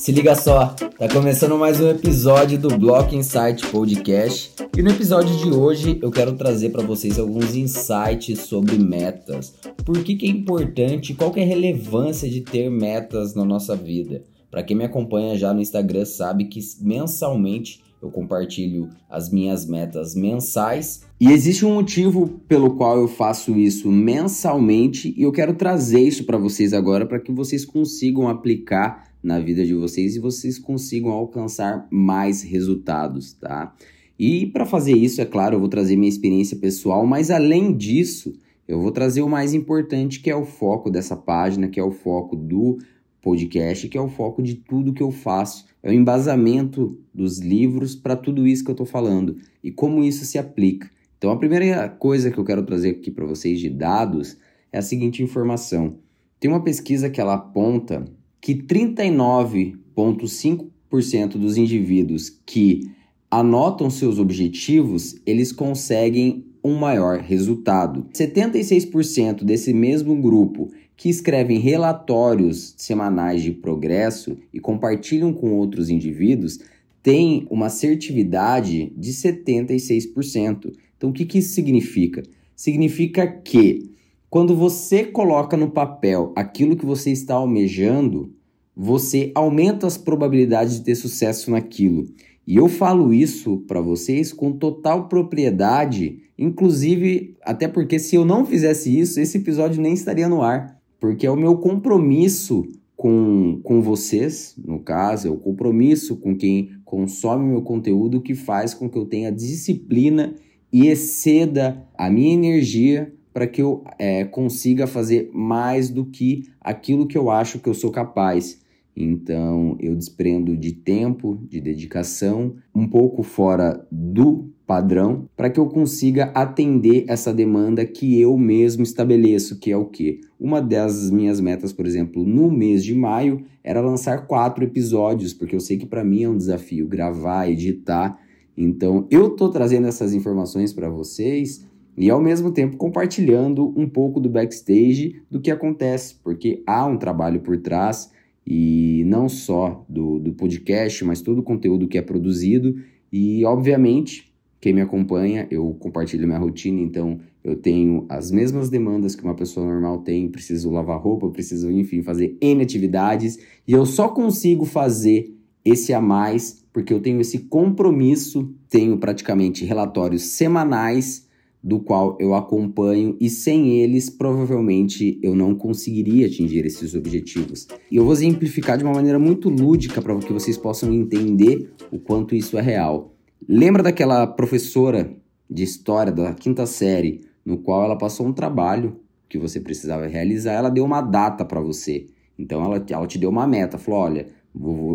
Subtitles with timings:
[0.00, 4.52] Se liga só, tá começando mais um episódio do Block Insight Podcast.
[4.74, 9.54] E no episódio de hoje eu quero trazer para vocês alguns insights sobre metas.
[9.84, 14.24] Por que, que é importante, qual é a relevância de ter metas na nossa vida?
[14.50, 20.14] Para quem me acompanha já no Instagram sabe que mensalmente eu compartilho as minhas metas
[20.14, 21.02] mensais.
[21.20, 26.24] E existe um motivo pelo qual eu faço isso mensalmente e eu quero trazer isso
[26.24, 31.10] para vocês agora para que vocês consigam aplicar na vida de vocês e vocês consigam
[31.10, 33.74] alcançar mais resultados, tá?
[34.18, 38.32] E para fazer isso, é claro, eu vou trazer minha experiência pessoal, mas além disso,
[38.66, 41.90] eu vou trazer o mais importante, que é o foco dessa página, que é o
[41.90, 42.78] foco do
[43.22, 47.94] podcast, que é o foco de tudo que eu faço, é o embasamento dos livros
[47.94, 50.90] para tudo isso que eu estou falando e como isso se aplica.
[51.18, 54.38] Então, a primeira coisa que eu quero trazer aqui para vocês de dados
[54.72, 55.96] é a seguinte informação.
[56.38, 58.06] Tem uma pesquisa que ela aponta
[58.40, 62.90] que 39,5% dos indivíduos que
[63.30, 68.06] anotam seus objetivos, eles conseguem um maior resultado.
[68.12, 76.58] 76% desse mesmo grupo que escrevem relatórios semanais de progresso e compartilham com outros indivíduos
[77.02, 80.74] têm uma assertividade de 76%.
[80.98, 82.22] Então, o que, que isso significa?
[82.54, 83.90] Significa que
[84.28, 88.34] quando você coloca no papel aquilo que você está almejando,
[88.76, 92.08] você aumenta as probabilidades de ter sucesso naquilo.
[92.46, 98.44] E eu falo isso para vocês com total propriedade, inclusive até porque se eu não
[98.44, 102.62] fizesse isso, esse episódio nem estaria no ar, porque é o meu compromisso
[102.94, 108.74] com, com vocês, no caso, é o compromisso com quem consome meu conteúdo que faz
[108.74, 110.34] com que eu tenha disciplina
[110.70, 117.06] e exceda a minha energia para que eu é, consiga fazer mais do que aquilo
[117.06, 118.60] que eu acho que eu sou capaz.
[118.94, 125.66] Então eu desprendo de tempo, de dedicação, um pouco fora do padrão, para que eu
[125.66, 130.20] consiga atender essa demanda que eu mesmo estabeleço, que é o quê?
[130.38, 135.56] Uma das minhas metas, por exemplo, no mês de maio, era lançar quatro episódios, porque
[135.56, 138.16] eu sei que para mim é um desafio gravar, editar.
[138.56, 141.66] Então eu tô trazendo essas informações para vocês
[141.98, 146.96] e ao mesmo tempo compartilhando um pouco do backstage do que acontece, porque há um
[146.96, 148.12] trabalho por trás
[148.46, 152.76] e não só do, do podcast, mas todo o conteúdo que é produzido.
[153.12, 154.29] E obviamente,
[154.60, 159.34] quem me acompanha, eu compartilho minha rotina, então eu tenho as mesmas demandas que uma
[159.34, 164.64] pessoa normal tem, preciso lavar roupa, preciso, enfim, fazer N atividades, e eu só consigo
[164.66, 165.34] fazer
[165.64, 171.28] esse a mais porque eu tenho esse compromisso, tenho praticamente relatórios semanais
[171.62, 177.66] do qual eu acompanho e sem eles provavelmente eu não conseguiria atingir esses objetivos.
[177.90, 181.98] E eu vou exemplificar de uma maneira muito lúdica para que vocês possam entender o
[181.98, 183.14] quanto isso é real.
[183.52, 185.12] Lembra daquela professora
[185.50, 190.52] de história da quinta série, no qual ela passou um trabalho que você precisava realizar,
[190.52, 192.06] ela deu uma data para você.
[192.38, 194.28] Então ela, ela te deu uma meta, falou: olha,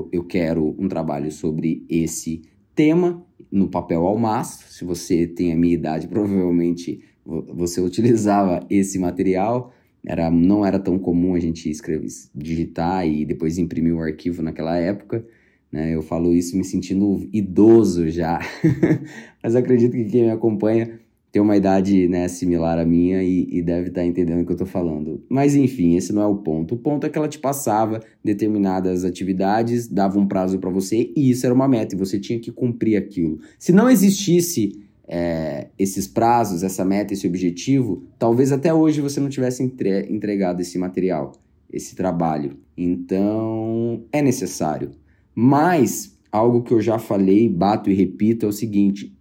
[0.09, 2.43] eu quero um trabalho sobre esse
[2.73, 3.21] tema
[3.51, 4.71] no papel ao máximo.
[4.71, 9.73] Se você tem a minha idade, provavelmente você utilizava esse material.
[10.07, 14.77] Era, não era tão comum a gente escrever, digitar e depois imprimir o arquivo naquela
[14.77, 15.25] época.
[15.75, 15.93] Né?
[15.93, 18.39] Eu falo isso me sentindo idoso já,
[19.43, 21.01] mas acredito que quem me acompanha
[21.33, 24.51] tem uma idade né, similar à minha e, e deve estar tá entendendo o que
[24.53, 25.21] eu estou falando.
[25.27, 26.75] Mas enfim, esse não é o ponto.
[26.75, 31.29] O ponto é que ela te passava determinadas atividades, dava um prazo para você e
[31.29, 33.39] isso era uma meta e você tinha que cumprir aquilo.
[33.59, 39.27] Se não existisse é, esses prazos, essa meta, esse objetivo, talvez até hoje você não
[39.27, 41.33] tivesse entre entregado esse material,
[41.69, 42.55] esse trabalho.
[42.77, 44.91] Então é necessário.
[45.35, 49.15] Mas algo que eu já falei, bato e repito é o seguinte: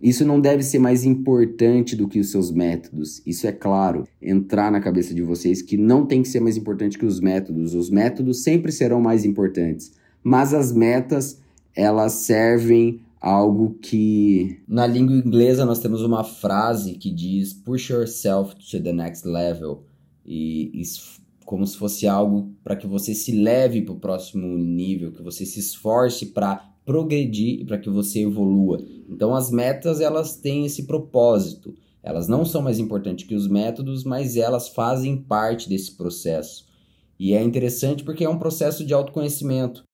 [0.00, 3.22] isso não deve ser mais importante do que os seus métodos.
[3.26, 4.06] Isso é claro.
[4.20, 7.74] Entrar na cabeça de vocês que não tem que ser mais importante que os métodos.
[7.74, 9.92] Os métodos sempre serão mais importantes.
[10.22, 11.40] Mas as metas,
[11.74, 14.60] elas servem algo que.
[14.68, 19.84] Na língua inglesa, nós temos uma frase que diz: push yourself to the next level.
[20.26, 20.82] E
[21.46, 25.46] como se fosse algo para que você se leve para o próximo nível, que você
[25.46, 28.84] se esforce para progredir e para que você evolua.
[29.08, 31.72] Então as metas elas têm esse propósito.
[32.02, 36.66] Elas não são mais importantes que os métodos, mas elas fazem parte desse processo.
[37.18, 39.84] E é interessante porque é um processo de autoconhecimento.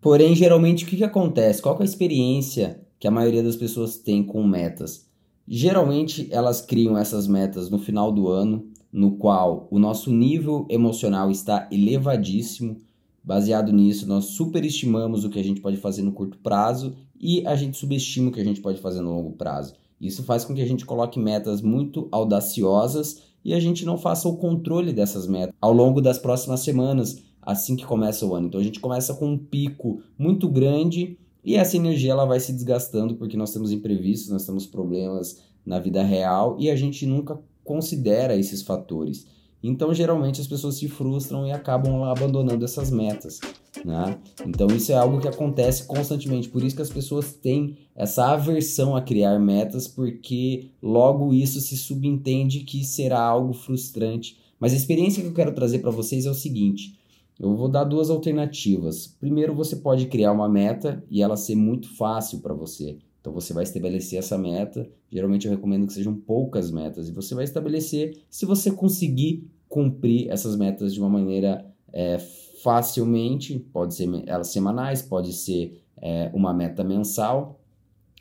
[0.00, 1.62] Porém, geralmente o que, que acontece?
[1.62, 5.06] Qual é a experiência que a maioria das pessoas tem com metas?
[5.46, 11.30] Geralmente elas criam essas metas no final do ano, no qual o nosso nível emocional
[11.30, 12.76] está elevadíssimo,
[13.24, 17.54] Baseado nisso, nós superestimamos o que a gente pode fazer no curto prazo e a
[17.54, 19.74] gente subestima o que a gente pode fazer no longo prazo.
[20.00, 24.28] Isso faz com que a gente coloque metas muito audaciosas e a gente não faça
[24.28, 28.48] o controle dessas metas ao longo das próximas semanas, assim que começa o ano.
[28.48, 32.52] Então a gente começa com um pico muito grande e essa energia ela vai se
[32.52, 37.38] desgastando porque nós temos imprevistos, nós temos problemas na vida real e a gente nunca
[37.64, 39.26] considera esses fatores.
[39.62, 43.40] Então, geralmente, as pessoas se frustram e acabam abandonando essas metas.
[43.84, 44.18] Né?
[44.44, 46.48] Então, isso é algo que acontece constantemente.
[46.48, 51.76] Por isso que as pessoas têm essa aversão a criar metas, porque logo isso se
[51.76, 54.36] subentende que será algo frustrante.
[54.58, 56.98] Mas a experiência que eu quero trazer para vocês é o seguinte:
[57.38, 59.06] eu vou dar duas alternativas.
[59.18, 62.98] Primeiro, você pode criar uma meta e ela ser muito fácil para você.
[63.22, 64.90] Então você vai estabelecer essa meta.
[65.08, 70.28] Geralmente eu recomendo que sejam poucas metas e você vai estabelecer se você conseguir cumprir
[70.28, 72.18] essas metas de uma maneira é,
[72.62, 73.60] facilmente.
[73.72, 77.60] Pode ser elas semanais, pode ser é, uma meta mensal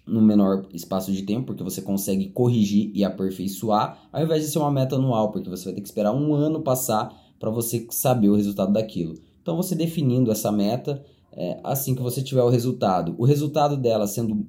[0.06, 4.60] no menor espaço de tempo, porque você consegue corrigir e aperfeiçoar, ao invés de ser
[4.60, 8.30] uma meta anual, porque você vai ter que esperar um ano passar para você saber
[8.30, 9.16] o resultado daquilo.
[9.42, 14.06] Então, você definindo essa meta, é, assim que você tiver o resultado, o resultado dela
[14.06, 14.46] sendo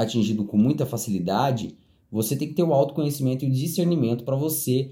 [0.00, 1.76] atingido com muita facilidade,
[2.10, 4.90] você tem que ter o autoconhecimento e o discernimento para você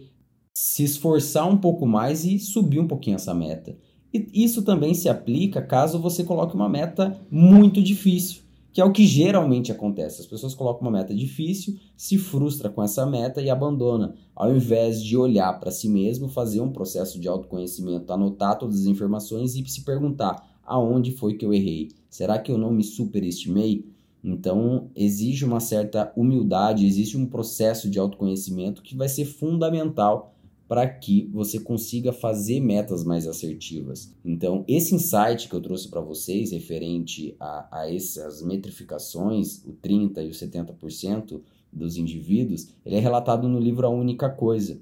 [0.55, 3.77] se esforçar um pouco mais e subir um pouquinho essa meta.
[4.13, 8.93] E isso também se aplica caso você coloque uma meta muito difícil, que é o
[8.93, 10.21] que geralmente acontece.
[10.21, 15.03] As pessoas colocam uma meta difícil, se frustra com essa meta e abandona, ao invés
[15.03, 19.65] de olhar para si mesmo, fazer um processo de autoconhecimento, anotar todas as informações e
[19.69, 21.89] se perguntar aonde foi que eu errei.
[22.11, 23.87] Será que eu não me superestimei?
[24.23, 30.35] Então, exige uma certa humildade, existe um processo de autoconhecimento que vai ser fundamental
[30.69, 34.15] para que você consiga fazer metas mais assertivas.
[34.23, 40.25] Então, esse insight que eu trouxe para vocês, referente a, a essas metrificações, o 30%
[40.25, 41.41] e o 70%
[41.73, 44.79] dos indivíduos, ele é relatado no livro A Única Coisa.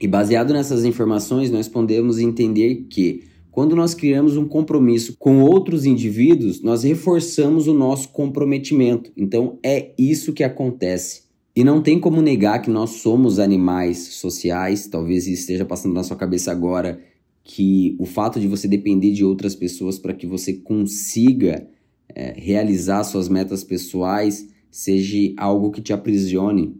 [0.00, 5.84] E baseado nessas informações, nós podemos entender que quando nós criamos um compromisso com outros
[5.84, 9.10] indivíduos, nós reforçamos o nosso comprometimento.
[9.16, 11.22] Então é isso que acontece.
[11.56, 16.16] E não tem como negar que nós somos animais sociais, talvez esteja passando na sua
[16.16, 17.00] cabeça agora
[17.42, 21.66] que o fato de você depender de outras pessoas para que você consiga
[22.14, 26.76] é, realizar suas metas pessoais seja algo que te aprisione.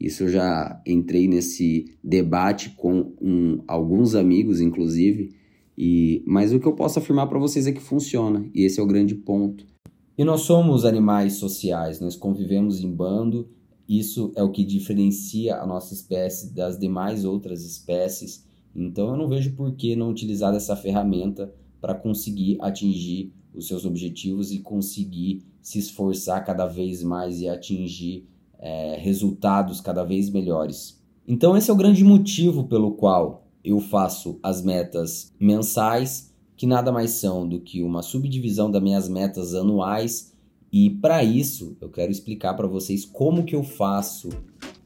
[0.00, 5.30] Isso eu já entrei nesse debate com um, alguns amigos, inclusive,
[5.84, 8.82] e, mas o que eu posso afirmar para vocês é que funciona, e esse é
[8.84, 9.66] o grande ponto.
[10.16, 13.48] E nós somos animais sociais, nós convivemos em bando,
[13.88, 18.46] isso é o que diferencia a nossa espécie das demais outras espécies.
[18.76, 23.84] Então eu não vejo por que não utilizar essa ferramenta para conseguir atingir os seus
[23.84, 28.24] objetivos e conseguir se esforçar cada vez mais e atingir
[28.60, 31.02] é, resultados cada vez melhores.
[31.26, 36.92] Então, esse é o grande motivo pelo qual eu faço as metas mensais, que nada
[36.92, 40.32] mais são do que uma subdivisão das minhas metas anuais,
[40.72, 44.30] e para isso eu quero explicar para vocês como que eu faço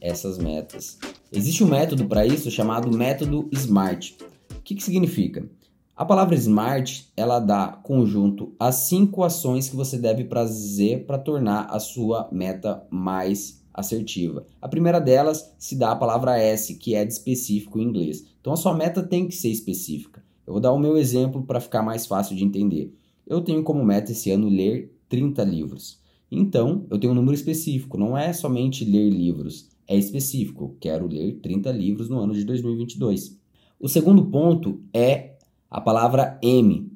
[0.00, 0.98] essas metas.
[1.32, 4.14] Existe um método para isso chamado método SMART.
[4.50, 5.48] O que, que significa?
[5.96, 11.66] A palavra SMART ela dá conjunto as cinco ações que você deve fazer para tornar
[11.70, 14.46] a sua meta mais assertiva.
[14.60, 18.24] A primeira delas se dá a palavra S, que é de específico em inglês.
[18.40, 20.24] Então a sua meta tem que ser específica.
[20.46, 22.94] Eu vou dar o meu exemplo para ficar mais fácil de entender.
[23.26, 26.00] Eu tenho como meta esse ano ler 30 livros.
[26.30, 30.76] Então, eu tenho um número específico, não é somente ler livros, é específico.
[30.80, 33.38] quero ler 30 livros no ano de 2022.
[33.78, 35.36] O segundo ponto é
[35.70, 36.90] a palavra M.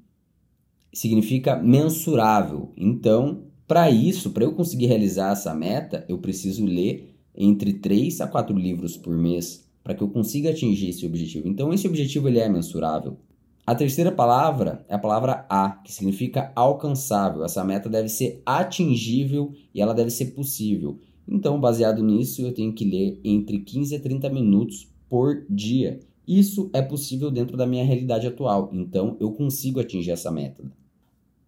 [0.93, 2.73] Significa mensurável.
[2.77, 8.27] Então, para isso, para eu conseguir realizar essa meta, eu preciso ler entre 3 a
[8.27, 11.47] 4 livros por mês para que eu consiga atingir esse objetivo.
[11.47, 13.17] Então, esse objetivo ele é mensurável.
[13.65, 17.45] A terceira palavra é a palavra A, que significa alcançável.
[17.45, 20.99] Essa meta deve ser atingível e ela deve ser possível.
[21.29, 26.01] Então, baseado nisso, eu tenho que ler entre 15 a 30 minutos por dia.
[26.27, 30.65] Isso é possível dentro da minha realidade atual, então eu consigo atingir essa meta.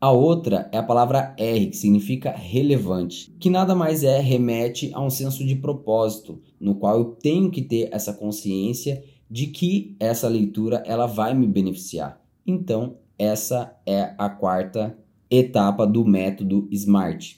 [0.02, 5.00] A outra é a palavra R, que significa relevante, que nada mais é remete a
[5.00, 10.26] um senso de propósito, no qual eu tenho que ter essa consciência de que essa
[10.26, 12.20] leitura ela vai me beneficiar.
[12.44, 14.98] Então, essa é a quarta
[15.30, 17.36] etapa do método SMART.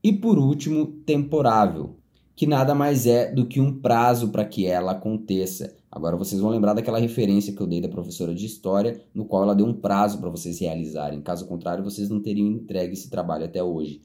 [0.00, 1.96] E por último, temporável.
[2.36, 5.74] Que nada mais é do que um prazo para que ela aconteça.
[5.90, 9.42] Agora vocês vão lembrar daquela referência que eu dei da professora de história, no qual
[9.42, 11.22] ela deu um prazo para vocês realizarem.
[11.22, 14.02] Caso contrário, vocês não teriam entregue esse trabalho até hoje.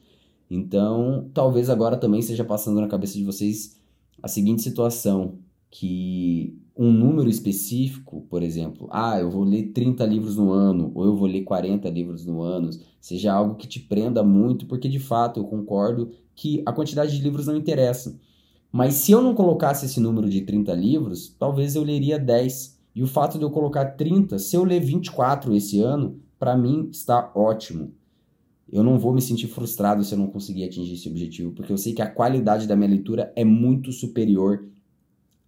[0.50, 3.76] Então, talvez agora também esteja passando na cabeça de vocês
[4.22, 5.38] a seguinte situação:
[5.70, 11.04] que um número específico, por exemplo, ah, eu vou ler 30 livros no ano, ou
[11.04, 14.98] eu vou ler 40 livros no ano, seja algo que te prenda muito, porque de
[14.98, 18.18] fato eu concordo que a quantidade de livros não interessa.
[18.70, 22.80] Mas se eu não colocasse esse número de 30 livros, talvez eu leria 10.
[22.94, 26.88] E o fato de eu colocar 30, se eu ler 24 esse ano, para mim
[26.90, 27.92] está ótimo.
[28.70, 31.76] Eu não vou me sentir frustrado se eu não conseguir atingir esse objetivo, porque eu
[31.76, 34.66] sei que a qualidade da minha leitura é muito superior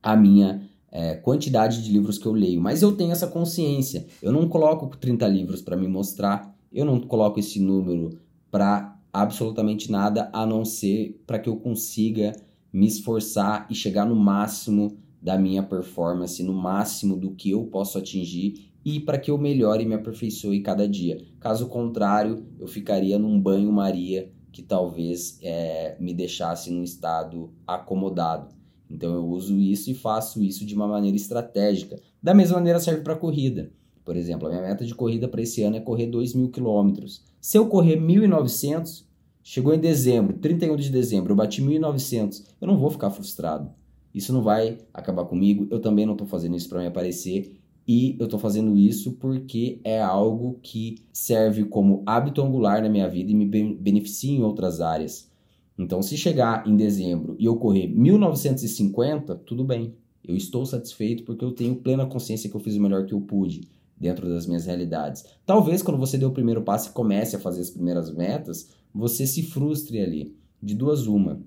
[0.03, 2.61] à minha é, quantidade de livros que eu leio.
[2.61, 4.07] Mas eu tenho essa consciência.
[4.23, 8.17] Eu não coloco 30 livros para me mostrar, eu não coloco esse número
[8.49, 12.33] para absolutamente nada a não ser para que eu consiga
[12.73, 17.99] me esforçar e chegar no máximo da minha performance, no máximo do que eu posso
[17.99, 21.25] atingir e para que eu melhore e me aperfeiçoe cada dia.
[21.41, 28.55] Caso contrário, eu ficaria num banho-maria que talvez é, me deixasse num estado acomodado.
[28.95, 32.01] Então eu uso isso e faço isso de uma maneira estratégica.
[32.23, 33.71] Da mesma maneira serve para corrida.
[34.05, 37.23] Por exemplo, a minha meta de corrida para esse ano é correr 2 mil quilômetros.
[37.41, 39.05] Se eu correr 1.900,
[39.47, 42.47] Chegou em dezembro, 31 de dezembro, eu bati 1.900.
[42.59, 43.71] Eu não vou ficar frustrado.
[44.15, 45.69] Isso não vai acabar comigo.
[45.71, 47.55] Eu também não estou fazendo isso para me aparecer.
[47.87, 53.07] E eu estou fazendo isso porque é algo que serve como hábito angular na minha
[53.07, 55.31] vida e me beneficia em outras áreas.
[55.79, 59.95] Então, se chegar em dezembro e eu correr 1950, tudo bem.
[60.23, 63.21] Eu estou satisfeito porque eu tenho plena consciência que eu fiz o melhor que eu
[63.21, 65.25] pude dentro das minhas realidades.
[65.45, 69.27] Talvez quando você dê o primeiro passo e comece a fazer as primeiras metas, você
[69.27, 70.35] se frustre ali.
[70.63, 71.43] De duas, uma.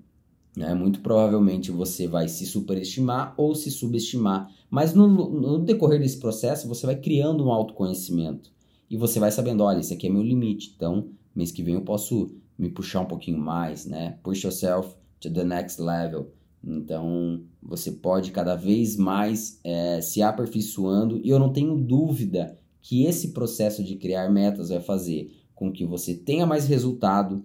[0.56, 0.74] Né?
[0.74, 4.48] Muito provavelmente você vai se superestimar ou se subestimar.
[4.70, 8.52] Mas no, no decorrer desse processo, você vai criando um autoconhecimento.
[8.90, 10.72] E você vai sabendo, olha, esse aqui é meu limite.
[10.76, 14.18] Então, mês que vem eu posso me puxar um pouquinho mais, né?
[14.22, 16.32] Push yourself to the next level.
[16.62, 21.20] Então, você pode cada vez mais é, se aperfeiçoando.
[21.22, 25.84] E eu não tenho dúvida que esse processo de criar metas vai fazer com que
[25.84, 27.44] você tenha mais resultado,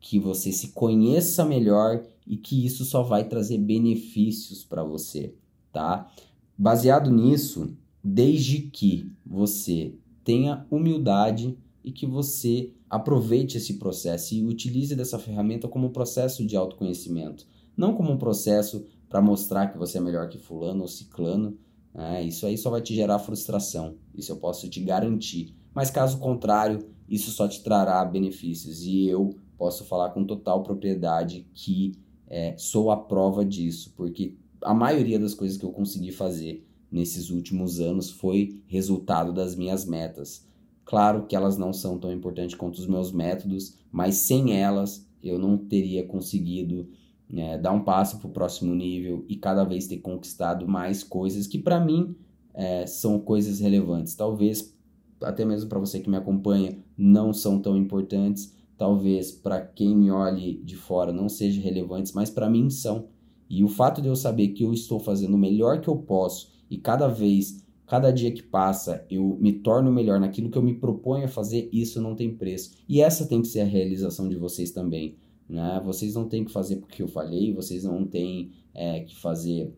[0.00, 5.34] que você se conheça melhor e que isso só vai trazer benefícios para você,
[5.72, 6.10] tá?
[6.56, 14.96] Baseado nisso, desde que você tenha humildade e que você aproveite esse processo e utilize
[14.96, 19.98] dessa ferramenta como um processo de autoconhecimento, não como um processo para mostrar que você
[19.98, 21.56] é melhor que fulano ou ciclano.
[21.94, 22.24] Né?
[22.24, 25.54] Isso aí só vai te gerar frustração, isso eu posso te garantir.
[25.74, 28.84] Mas caso contrário, isso só te trará benefícios.
[28.84, 31.92] E eu posso falar com total propriedade que
[32.26, 37.30] é, sou a prova disso, porque a maioria das coisas que eu consegui fazer nesses
[37.30, 40.46] últimos anos foi resultado das minhas metas.
[40.84, 45.38] Claro que elas não são tão importantes quanto os meus métodos, mas sem elas eu
[45.38, 46.88] não teria conseguido
[47.34, 51.46] é, dar um passo para o próximo nível e cada vez ter conquistado mais coisas
[51.46, 52.14] que para mim
[52.52, 54.14] é, são coisas relevantes.
[54.14, 54.74] Talvez
[55.24, 58.54] até mesmo para você que me acompanha, não são tão importantes.
[58.76, 63.08] Talvez para quem me olhe de fora não sejam relevantes, mas para mim são.
[63.48, 66.52] E o fato de eu saber que eu estou fazendo o melhor que eu posso
[66.70, 67.63] e cada vez,
[67.94, 71.68] cada dia que passa, eu me torno melhor naquilo que eu me proponho a fazer,
[71.72, 72.72] isso não tem preço.
[72.88, 75.14] E essa tem que ser a realização de vocês também.
[75.48, 75.80] Né?
[75.84, 79.72] Vocês não têm que fazer porque eu falei, vocês não têm é, que fazer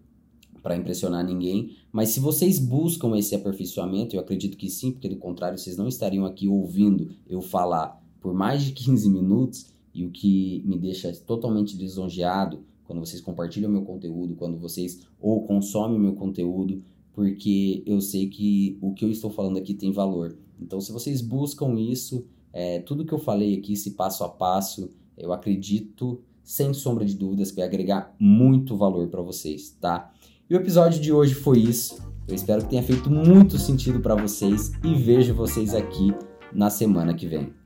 [0.63, 5.17] para impressionar ninguém, mas se vocês buscam esse aperfeiçoamento, eu acredito que sim, porque do
[5.17, 10.11] contrário vocês não estariam aqui ouvindo eu falar por mais de 15 minutos, e o
[10.11, 16.15] que me deixa totalmente lisonjeado quando vocês compartilham meu conteúdo, quando vocês ou consomem meu
[16.15, 16.83] conteúdo,
[17.17, 20.37] porque eu sei que o que eu estou falando aqui tem valor.
[20.61, 24.91] Então, se vocês buscam isso, é, tudo que eu falei aqui, esse passo a passo,
[25.17, 30.13] eu acredito, sem sombra de dúvidas, que vai agregar muito valor para vocês, tá?
[30.49, 31.97] E o episódio de hoje foi isso.
[32.29, 36.13] Eu espero que tenha feito muito sentido para vocês e vejo vocês aqui
[36.53, 37.66] na semana que vem.